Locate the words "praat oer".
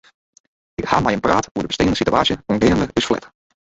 1.27-1.63